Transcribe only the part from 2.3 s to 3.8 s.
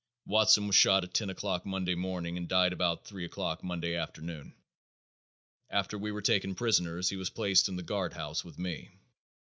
and died about three o'clock